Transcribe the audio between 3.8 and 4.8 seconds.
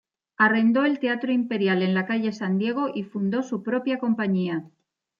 compañía.